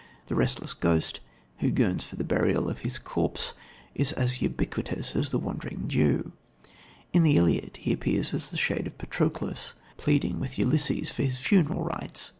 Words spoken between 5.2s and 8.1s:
the Wandering Jew. In the Iliad he